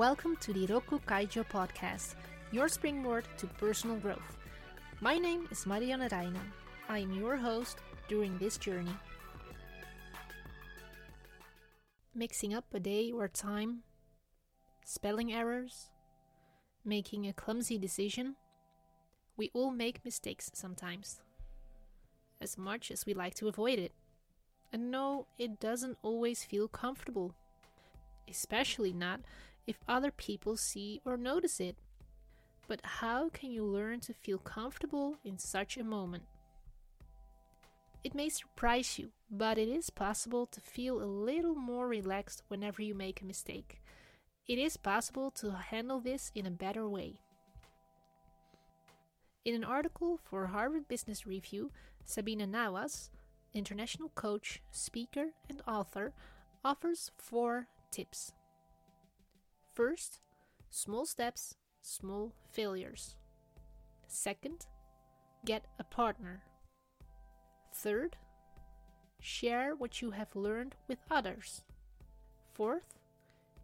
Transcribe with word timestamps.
Welcome 0.00 0.36
to 0.36 0.54
the 0.54 0.66
Rokku 0.66 0.98
Kaijo 1.04 1.44
podcast, 1.44 2.14
your 2.52 2.68
springboard 2.68 3.26
to 3.36 3.46
personal 3.46 3.96
growth. 3.96 4.38
My 5.02 5.18
name 5.18 5.46
is 5.50 5.66
Marianne 5.66 6.00
Reijnen. 6.00 6.48
I 6.88 7.00
am 7.00 7.12
your 7.12 7.36
host 7.36 7.76
during 8.08 8.38
this 8.38 8.56
journey. 8.56 8.96
Mixing 12.14 12.54
up 12.54 12.64
a 12.72 12.80
day 12.80 13.12
or 13.12 13.28
time, 13.28 13.82
spelling 14.86 15.34
errors, 15.34 15.90
making 16.82 17.26
a 17.26 17.34
clumsy 17.34 17.76
decision. 17.76 18.36
We 19.36 19.50
all 19.52 19.70
make 19.70 20.02
mistakes 20.02 20.50
sometimes, 20.54 21.20
as 22.40 22.56
much 22.56 22.90
as 22.90 23.04
we 23.04 23.12
like 23.12 23.34
to 23.34 23.48
avoid 23.48 23.78
it. 23.78 23.92
And 24.72 24.90
no, 24.90 25.26
it 25.38 25.60
doesn't 25.60 25.98
always 26.02 26.42
feel 26.42 26.68
comfortable, 26.68 27.34
especially 28.26 28.94
not 28.94 29.20
if 29.66 29.78
other 29.88 30.10
people 30.10 30.56
see 30.56 31.00
or 31.04 31.16
notice 31.16 31.60
it. 31.60 31.76
But 32.68 32.80
how 32.84 33.28
can 33.30 33.50
you 33.50 33.64
learn 33.64 34.00
to 34.00 34.14
feel 34.14 34.38
comfortable 34.38 35.16
in 35.24 35.38
such 35.38 35.76
a 35.76 35.84
moment? 35.84 36.24
It 38.02 38.14
may 38.14 38.28
surprise 38.28 38.98
you, 38.98 39.10
but 39.30 39.58
it 39.58 39.68
is 39.68 39.90
possible 39.90 40.46
to 40.46 40.60
feel 40.60 41.02
a 41.02 41.04
little 41.04 41.54
more 41.54 41.86
relaxed 41.86 42.42
whenever 42.48 42.80
you 42.80 42.94
make 42.94 43.20
a 43.20 43.26
mistake. 43.26 43.80
It 44.48 44.58
is 44.58 44.76
possible 44.76 45.30
to 45.32 45.50
handle 45.50 46.00
this 46.00 46.32
in 46.34 46.46
a 46.46 46.50
better 46.50 46.88
way. 46.88 47.20
In 49.44 49.54
an 49.54 49.64
article 49.64 50.18
for 50.22 50.46
Harvard 50.46 50.88
Business 50.88 51.26
Review, 51.26 51.72
Sabina 52.04 52.46
Nawaz, 52.46 53.10
international 53.54 54.10
coach, 54.14 54.62
speaker, 54.70 55.28
and 55.48 55.62
author, 55.66 56.12
offers 56.64 57.10
four 57.16 57.66
tips. 57.90 58.32
First, 59.72 60.20
small 60.70 61.06
steps, 61.06 61.54
small 61.80 62.34
failures. 62.50 63.14
Second, 64.08 64.66
get 65.44 65.64
a 65.78 65.84
partner. 65.84 66.42
Third, 67.72 68.16
share 69.20 69.74
what 69.76 70.02
you 70.02 70.10
have 70.10 70.34
learned 70.34 70.74
with 70.88 70.98
others. 71.10 71.62
Fourth, 72.52 72.98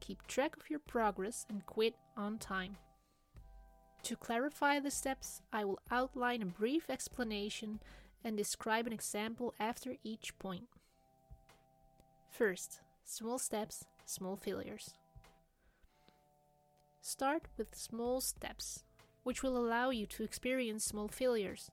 keep 0.00 0.26
track 0.26 0.56
of 0.56 0.70
your 0.70 0.78
progress 0.78 1.44
and 1.48 1.66
quit 1.66 1.94
on 2.16 2.38
time. 2.38 2.76
To 4.04 4.14
clarify 4.16 4.78
the 4.78 4.92
steps, 4.92 5.42
I 5.52 5.64
will 5.64 5.80
outline 5.90 6.40
a 6.40 6.46
brief 6.46 6.88
explanation 6.88 7.80
and 8.22 8.36
describe 8.36 8.86
an 8.86 8.92
example 8.92 9.52
after 9.58 9.96
each 10.04 10.38
point. 10.38 10.68
First, 12.30 12.80
small 13.04 13.38
steps, 13.38 13.84
small 14.04 14.36
failures. 14.36 14.94
Start 17.08 17.44
with 17.56 17.76
small 17.76 18.20
steps, 18.20 18.82
which 19.22 19.40
will 19.40 19.56
allow 19.56 19.90
you 19.90 20.06
to 20.06 20.24
experience 20.24 20.84
small 20.84 21.06
failures. 21.06 21.70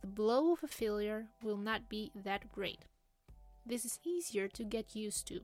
The 0.00 0.06
blow 0.06 0.54
of 0.54 0.64
a 0.64 0.66
failure 0.66 1.26
will 1.42 1.58
not 1.58 1.90
be 1.90 2.10
that 2.14 2.50
great. 2.50 2.86
This 3.66 3.84
is 3.84 4.00
easier 4.04 4.48
to 4.48 4.64
get 4.64 4.96
used 4.96 5.28
to. 5.28 5.40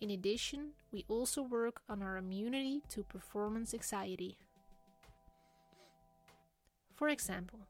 In 0.00 0.10
addition, 0.10 0.70
we 0.90 1.04
also 1.06 1.40
work 1.40 1.82
on 1.88 2.02
our 2.02 2.16
immunity 2.16 2.82
to 2.88 3.04
performance 3.04 3.72
anxiety. 3.72 4.38
For 6.96 7.08
example, 7.10 7.60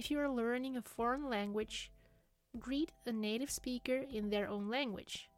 if 0.00 0.10
you 0.10 0.18
are 0.18 0.28
learning 0.28 0.76
a 0.76 0.82
foreign 0.82 1.30
language, 1.30 1.92
greet 2.58 2.90
a 3.06 3.12
native 3.12 3.52
speaker 3.52 4.02
in 4.12 4.30
their 4.30 4.48
own 4.48 4.68
language. 4.68 5.30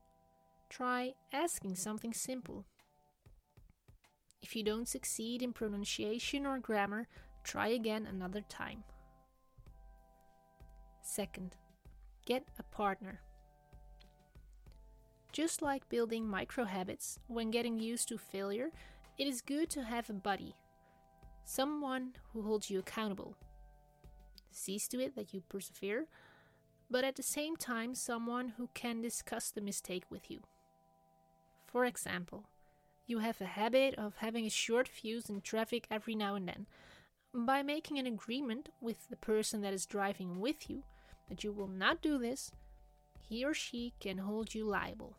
Try 0.71 1.13
asking 1.35 1.77
something 1.77 2.15
simple. 2.15 2.65
If 4.47 4.55
you 4.55 4.63
don't 4.63 4.87
succeed 4.87 5.43
in 5.43 5.53
pronunciation 5.53 6.47
or 6.47 6.61
grammar, 6.61 7.09
try 7.43 7.67
again 7.67 8.07
another 8.07 8.43
time. 8.43 8.85
Second, 11.03 11.57
get 12.25 12.45
a 12.57 12.63
partner. 12.63 13.23
Just 15.33 15.63
like 15.63 15.89
building 15.89 16.29
micro 16.29 16.63
habits, 16.63 17.19
when 17.27 17.51
getting 17.51 17.81
used 17.81 18.07
to 18.07 18.19
failure, 18.19 18.71
it 19.19 19.27
is 19.27 19.41
good 19.41 19.69
to 19.71 19.83
have 19.83 20.09
a 20.11 20.13
buddy, 20.13 20.55
someone 21.43 22.13
who 22.33 22.43
holds 22.43 22.71
you 22.71 22.79
accountable. 22.79 23.37
Sees 24.53 24.87
to 24.91 25.01
it 25.01 25.17
that 25.17 25.35
you 25.35 25.43
persevere, 25.49 26.07
but 26.89 27.03
at 27.03 27.17
the 27.17 27.23
same 27.25 27.57
time, 27.57 27.97
someone 27.97 28.51
who 28.57 28.69
can 28.75 29.03
discuss 29.03 29.51
the 29.51 29.61
mistake 29.61 30.05
with 30.09 30.31
you. 30.31 30.39
For 31.67 31.85
example, 31.85 32.45
you 33.07 33.19
have 33.19 33.41
a 33.41 33.47
habit 33.47 33.95
of 33.97 34.17
having 34.17 34.47
a 34.47 34.51
short 34.51 34.89
fuse 34.89 35.29
in 35.29 35.41
traffic 35.41 35.87
every 35.91 36.15
now 36.15 36.35
and 36.35 36.49
then. 36.49 36.67
By 37.33 37.63
making 37.63 37.99
an 37.99 38.07
agreement 38.07 38.71
with 38.81 39.09
the 39.09 39.17
person 39.17 39.61
that 39.63 39.75
is 39.75 39.87
driving 39.87 40.41
with 40.41 40.69
you 40.69 40.83
that 41.29 41.45
you 41.45 41.53
will 41.53 41.69
not 41.69 42.03
do 42.03 42.19
this, 42.19 42.51
he 43.21 43.45
or 43.45 43.55
she 43.55 43.93
can 44.01 44.19
hold 44.19 44.55
you 44.55 44.65
liable. 44.65 45.17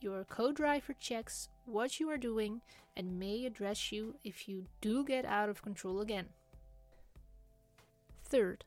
Your 0.00 0.24
co 0.24 0.52
driver 0.52 0.94
checks 0.98 1.48
what 1.66 2.00
you 2.00 2.08
are 2.10 2.16
doing 2.16 2.62
and 2.96 3.18
may 3.18 3.44
address 3.44 3.92
you 3.92 4.16
if 4.24 4.48
you 4.48 4.66
do 4.80 5.04
get 5.04 5.24
out 5.24 5.48
of 5.48 5.62
control 5.62 6.00
again. 6.00 6.26
Third, 8.24 8.64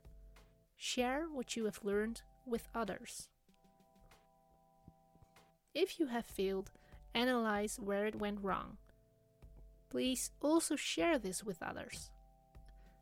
share 0.76 1.26
what 1.32 1.56
you 1.56 1.66
have 1.66 1.84
learned 1.84 2.22
with 2.46 2.68
others. 2.76 3.30
If 5.74 6.00
you 6.00 6.08
have 6.08 6.26
failed, 6.26 6.72
analyze 7.16 7.80
where 7.80 8.06
it 8.06 8.16
went 8.16 8.40
wrong. 8.42 8.78
Please 9.90 10.32
also 10.42 10.76
share 10.76 11.18
this 11.18 11.44
with 11.44 11.62
others. 11.62 12.12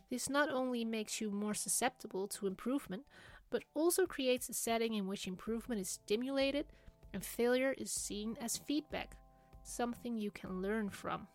This 0.10 0.30
not 0.30 0.50
only 0.50 0.84
makes 0.84 1.22
you 1.22 1.32
more 1.32 1.54
susceptible 1.54 2.28
to 2.28 2.48
improvement, 2.48 3.04
but 3.50 3.64
also 3.74 4.06
creates 4.06 4.50
a 4.50 4.54
setting 4.54 4.94
in 4.94 5.08
which 5.08 5.28
improvement 5.28 5.82
is 5.82 5.90
stimulated 5.90 6.66
and 7.14 7.24
failure 7.24 7.74
is 7.78 7.92
seen 7.92 8.38
as 8.42 8.58
feedback, 8.58 9.16
something 9.64 10.18
you 10.18 10.32
can 10.32 10.62
learn 10.62 10.90
from. 10.90 11.28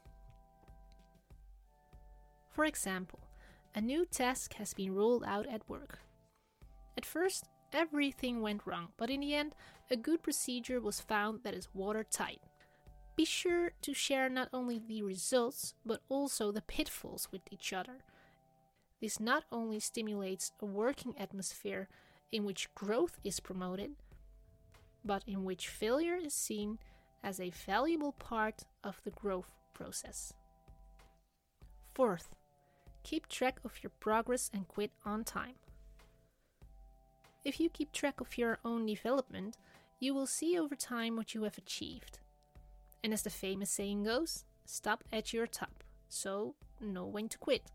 For 2.50 2.64
example, 2.64 3.20
a 3.74 3.80
new 3.80 4.06
task 4.06 4.54
has 4.54 4.72
been 4.72 4.94
rolled 4.94 5.24
out 5.24 5.46
at 5.46 5.68
work. 5.68 5.98
At 6.96 7.04
first, 7.04 7.44
everything 7.72 8.40
went 8.40 8.66
wrong, 8.66 8.88
but 8.96 9.10
in 9.10 9.20
the 9.20 9.34
end, 9.34 9.54
a 9.90 9.96
good 9.96 10.22
procedure 10.22 10.80
was 10.80 11.00
found 11.00 11.40
that 11.42 11.54
is 11.54 11.68
watertight. 11.74 12.40
Be 13.16 13.24
sure 13.24 13.72
to 13.82 13.94
share 13.94 14.28
not 14.28 14.48
only 14.52 14.78
the 14.78 15.02
results, 15.02 15.74
but 15.84 16.02
also 16.08 16.52
the 16.52 16.62
pitfalls 16.62 17.28
with 17.32 17.42
each 17.50 17.72
other. 17.72 17.98
This 19.00 19.20
not 19.20 19.44
only 19.50 19.80
stimulates 19.80 20.52
a 20.60 20.66
working 20.66 21.14
atmosphere 21.18 21.88
in 22.32 22.44
which 22.44 22.74
growth 22.74 23.18
is 23.24 23.40
promoted, 23.40 23.92
but 25.04 25.22
in 25.26 25.44
which 25.44 25.68
failure 25.68 26.16
is 26.16 26.34
seen 26.34 26.78
as 27.22 27.40
a 27.40 27.50
valuable 27.50 28.12
part 28.12 28.64
of 28.84 29.00
the 29.04 29.10
growth 29.10 29.50
process. 29.74 30.32
Fourth, 31.94 32.36
keep 33.02 33.28
track 33.28 33.58
of 33.64 33.82
your 33.82 33.92
progress 34.00 34.50
and 34.52 34.68
quit 34.68 34.90
on 35.04 35.24
time. 35.24 35.54
If 37.46 37.60
you 37.60 37.68
keep 37.70 37.92
track 37.92 38.20
of 38.20 38.36
your 38.36 38.58
own 38.64 38.86
development, 38.86 39.56
you 40.00 40.12
will 40.12 40.26
see 40.26 40.58
over 40.58 40.74
time 40.74 41.14
what 41.14 41.32
you 41.32 41.44
have 41.44 41.56
achieved. 41.56 42.18
And 43.04 43.12
as 43.12 43.22
the 43.22 43.30
famous 43.30 43.70
saying 43.70 44.02
goes, 44.02 44.44
stop 44.64 45.04
at 45.12 45.32
your 45.32 45.46
top, 45.46 45.84
so 46.08 46.56
know 46.80 47.06
when 47.06 47.28
to 47.28 47.38
quit. 47.38 47.70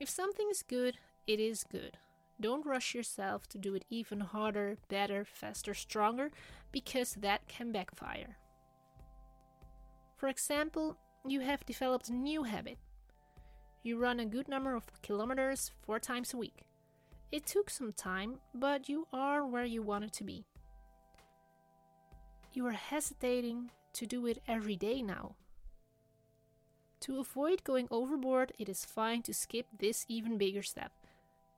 If 0.00 0.08
something 0.10 0.48
is 0.50 0.64
good, 0.64 0.96
it 1.28 1.38
is 1.38 1.62
good. 1.70 1.98
Don't 2.40 2.66
rush 2.66 2.92
yourself 2.92 3.46
to 3.50 3.58
do 3.58 3.76
it 3.76 3.84
even 3.90 4.18
harder, 4.18 4.76
better, 4.88 5.24
faster, 5.24 5.72
stronger, 5.72 6.32
because 6.72 7.14
that 7.14 7.46
can 7.46 7.70
backfire. 7.70 8.38
For 10.16 10.26
example, 10.26 10.96
you 11.24 11.38
have 11.42 11.64
developed 11.64 12.08
a 12.08 12.12
new 12.12 12.42
habit. 12.42 12.78
You 13.84 13.98
run 13.98 14.18
a 14.18 14.26
good 14.26 14.48
number 14.48 14.74
of 14.74 15.00
kilometers 15.00 15.70
four 15.86 16.00
times 16.00 16.34
a 16.34 16.38
week. 16.38 16.64
It 17.32 17.46
took 17.46 17.70
some 17.70 17.92
time, 17.92 18.40
but 18.54 18.88
you 18.88 19.06
are 19.12 19.46
where 19.46 19.64
you 19.64 19.82
wanted 19.82 20.12
to 20.14 20.24
be. 20.24 20.46
You 22.52 22.66
are 22.66 22.72
hesitating 22.72 23.70
to 23.92 24.06
do 24.06 24.26
it 24.26 24.42
every 24.48 24.74
day 24.74 25.00
now. 25.00 25.36
To 27.00 27.20
avoid 27.20 27.62
going 27.62 27.86
overboard, 27.90 28.52
it 28.58 28.68
is 28.68 28.84
fine 28.84 29.22
to 29.22 29.32
skip 29.32 29.66
this 29.78 30.04
even 30.08 30.38
bigger 30.38 30.62
step. 30.62 30.92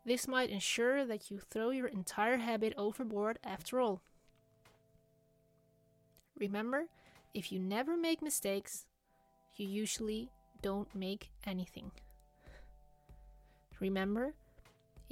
This 0.05 0.29
might 0.29 0.51
ensure 0.51 1.07
that 1.07 1.31
you 1.31 1.39
throw 1.39 1.71
your 1.71 1.87
entire 1.87 2.37
habit 2.37 2.75
overboard 2.77 3.39
after 3.43 3.81
all. 3.81 4.03
Remember, 6.39 6.87
if 7.33 7.51
you 7.51 7.59
never 7.59 7.97
make 7.97 8.21
mistakes, 8.21 8.85
you 9.57 9.67
usually 9.67 10.31
don't 10.61 10.95
make 10.95 11.31
anything. 11.47 11.93
Remember, 13.81 14.35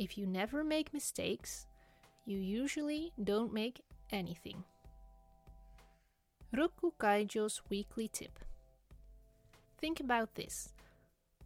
if 0.01 0.17
you 0.17 0.27
never 0.27 0.65
make 0.65 0.95
mistakes, 0.95 1.67
you 2.25 2.39
usually 2.39 3.13
don't 3.23 3.53
make 3.53 3.83
anything. 4.11 4.65
Rokku 6.57 6.93
Kaijo's 6.99 7.61
weekly 7.69 8.09
tip. 8.09 8.39
Think 9.79 10.01
about 10.01 10.35
this. 10.37 10.71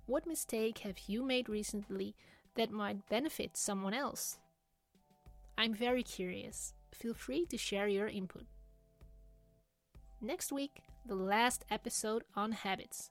What 0.07 0.25
mistake 0.27 0.79
have 0.79 0.99
you 1.09 1.25
made 1.25 1.49
recently 1.49 2.15
that 2.55 2.71
might 2.71 3.09
benefit 3.09 3.57
someone 3.57 3.93
else? 3.93 4.39
I'm 5.59 5.75
very 5.75 6.05
curious. 6.05 6.75
Feel 6.93 7.15
free 7.15 7.47
to 7.47 7.59
share 7.59 7.89
your 7.89 8.07
input. 8.07 8.47
Next 10.21 10.53
week, 10.53 10.83
the 11.05 11.17
last 11.17 11.65
episode 11.73 12.23
on 12.37 12.53
habits. 12.53 13.11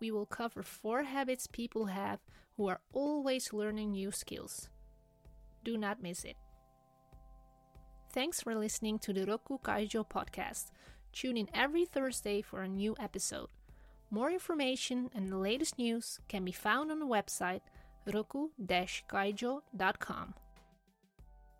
We 0.00 0.10
will 0.10 0.26
cover 0.26 0.62
four 0.62 1.02
habits 1.02 1.46
people 1.46 1.86
have 1.86 2.20
who 2.56 2.68
are 2.68 2.80
always 2.92 3.52
learning 3.52 3.92
new 3.92 4.10
skills. 4.10 4.68
Do 5.64 5.76
not 5.76 6.02
miss 6.02 6.24
it. 6.24 6.36
Thanks 8.12 8.40
for 8.40 8.54
listening 8.54 8.98
to 9.00 9.12
the 9.12 9.26
Rokku 9.26 9.60
Kaijo 9.62 10.08
podcast. 10.08 10.70
Tune 11.12 11.36
in 11.36 11.48
every 11.54 11.84
Thursday 11.84 12.42
for 12.42 12.62
a 12.62 12.68
new 12.68 12.96
episode. 12.98 13.48
More 14.10 14.30
information 14.30 15.10
and 15.14 15.28
the 15.28 15.36
latest 15.36 15.78
news 15.78 16.18
can 16.28 16.44
be 16.44 16.52
found 16.52 16.90
on 16.90 17.00
the 17.00 17.06
website 17.06 17.60
rokku-kaijo.com. 18.06 20.34